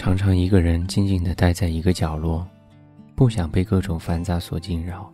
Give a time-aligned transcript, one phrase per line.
[0.00, 2.48] 常常一个人静静地待在一个角落，
[3.14, 5.12] 不想被各种繁杂所惊扰，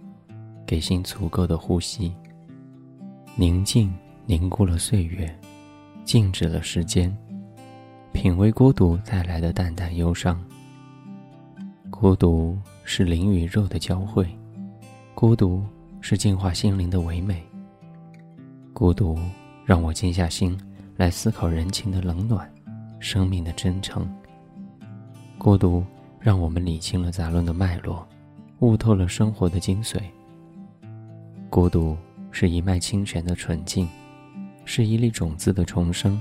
[0.64, 2.14] 给心足够的呼吸。
[3.34, 3.92] 宁静
[4.26, 5.28] 凝固了岁月，
[6.04, 7.12] 静止了时间，
[8.12, 10.40] 品味孤独带来的淡淡忧伤。
[11.90, 14.24] 孤独是灵与肉的交汇，
[15.16, 15.64] 孤独
[16.00, 17.42] 是净化心灵的唯美。
[18.72, 19.18] 孤独
[19.64, 20.56] 让我静下心
[20.96, 22.48] 来思考人情的冷暖，
[23.00, 24.08] 生命的真诚。
[25.38, 25.84] 孤独
[26.18, 28.06] 让我们理清了杂乱的脉络，
[28.60, 30.00] 悟透了生活的精髓。
[31.48, 31.96] 孤独
[32.30, 33.88] 是一脉清泉的纯净，
[34.64, 36.20] 是一粒种子的重生。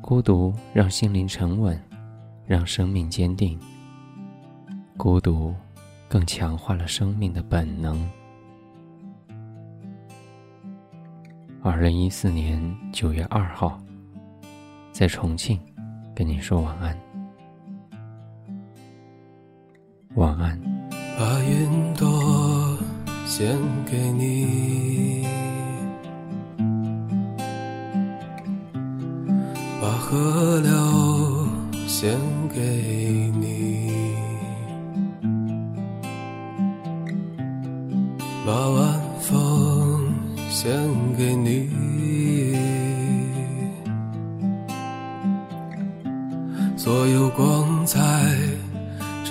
[0.00, 1.78] 孤独让心灵沉稳，
[2.46, 3.58] 让生命坚定。
[4.96, 5.54] 孤独
[6.08, 8.08] 更强化了生命的本能。
[11.62, 13.78] 二零一四年九月二号，
[14.92, 15.60] 在重庆
[16.14, 17.11] 跟你说晚安。
[20.14, 20.58] 晚安。
[21.18, 22.76] 把云朵
[23.26, 23.56] 献
[23.90, 25.26] 给你，
[29.80, 30.70] 把河流
[31.86, 32.18] 献
[32.54, 32.60] 给
[33.40, 33.90] 你，
[38.44, 40.12] 把晚风
[40.50, 40.70] 献
[41.16, 41.70] 给你，
[46.76, 48.41] 所有光彩。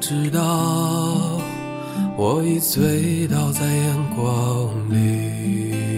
[0.00, 1.40] 直到，
[2.16, 5.97] 我已醉倒在阳光里。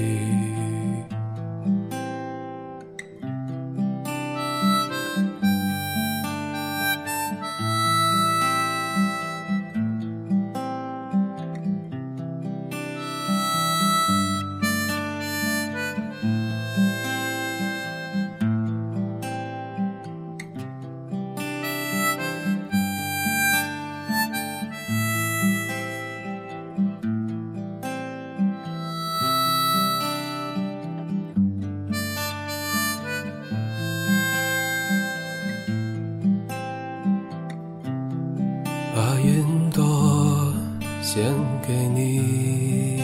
[41.12, 41.24] 献
[41.66, 43.02] 给你，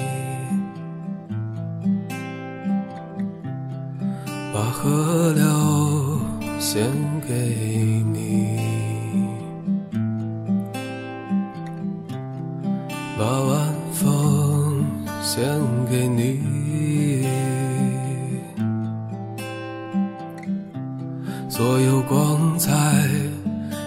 [4.54, 5.42] 把河流
[6.60, 6.86] 献
[7.26, 7.34] 给
[8.12, 8.60] 你，
[13.18, 14.86] 把晚风
[15.20, 15.44] 献
[15.90, 17.26] 给你，
[21.48, 22.70] 所有光彩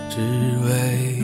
[0.09, 0.19] 只
[0.65, 1.23] 为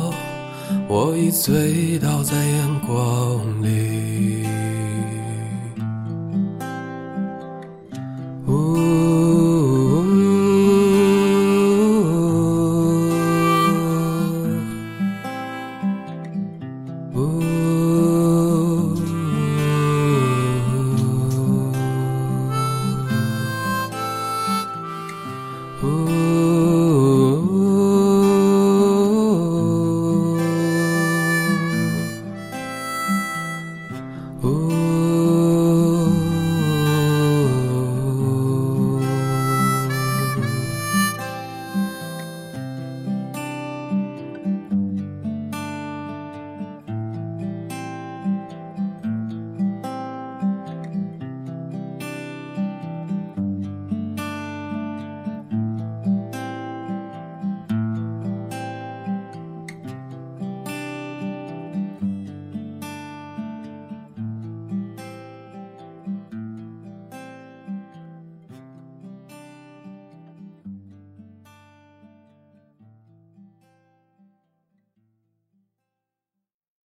[0.93, 4.50] 我已醉倒在阳光里。